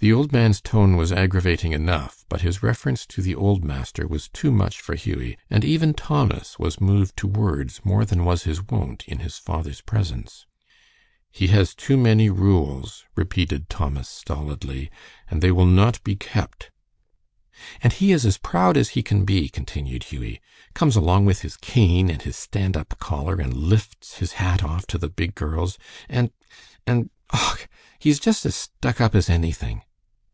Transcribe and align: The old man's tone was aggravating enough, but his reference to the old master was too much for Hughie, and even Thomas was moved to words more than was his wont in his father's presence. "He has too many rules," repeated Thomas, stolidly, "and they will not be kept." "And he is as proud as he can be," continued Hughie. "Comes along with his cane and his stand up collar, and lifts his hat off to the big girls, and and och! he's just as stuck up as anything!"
The 0.00 0.12
old 0.12 0.30
man's 0.30 0.60
tone 0.60 0.96
was 0.96 1.10
aggravating 1.10 1.72
enough, 1.72 2.24
but 2.28 2.42
his 2.42 2.62
reference 2.62 3.04
to 3.06 3.20
the 3.20 3.34
old 3.34 3.64
master 3.64 4.06
was 4.06 4.28
too 4.28 4.52
much 4.52 4.80
for 4.80 4.94
Hughie, 4.94 5.36
and 5.50 5.64
even 5.64 5.92
Thomas 5.92 6.56
was 6.56 6.80
moved 6.80 7.16
to 7.16 7.26
words 7.26 7.80
more 7.82 8.04
than 8.04 8.24
was 8.24 8.44
his 8.44 8.62
wont 8.62 9.02
in 9.08 9.18
his 9.18 9.38
father's 9.38 9.80
presence. 9.80 10.46
"He 11.32 11.48
has 11.48 11.74
too 11.74 11.96
many 11.96 12.30
rules," 12.30 13.06
repeated 13.16 13.68
Thomas, 13.68 14.08
stolidly, 14.08 14.88
"and 15.28 15.42
they 15.42 15.50
will 15.50 15.66
not 15.66 16.04
be 16.04 16.14
kept." 16.14 16.70
"And 17.82 17.92
he 17.92 18.12
is 18.12 18.24
as 18.24 18.38
proud 18.38 18.76
as 18.76 18.90
he 18.90 19.02
can 19.02 19.24
be," 19.24 19.48
continued 19.48 20.04
Hughie. 20.04 20.40
"Comes 20.74 20.94
along 20.94 21.24
with 21.24 21.40
his 21.42 21.56
cane 21.56 22.08
and 22.08 22.22
his 22.22 22.36
stand 22.36 22.76
up 22.76 23.00
collar, 23.00 23.40
and 23.40 23.52
lifts 23.52 24.18
his 24.18 24.34
hat 24.34 24.62
off 24.62 24.86
to 24.86 24.96
the 24.98 25.10
big 25.10 25.34
girls, 25.34 25.76
and 26.08 26.30
and 26.86 27.10
och! 27.34 27.66
he's 27.98 28.20
just 28.20 28.46
as 28.46 28.54
stuck 28.54 29.00
up 29.00 29.16
as 29.16 29.28
anything!" 29.28 29.82